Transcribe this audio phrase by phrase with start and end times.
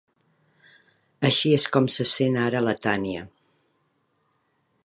[1.29, 3.29] Així és com se sent ara la Tània.